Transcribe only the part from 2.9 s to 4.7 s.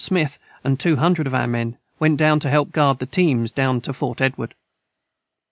the teames down to Fort Edward.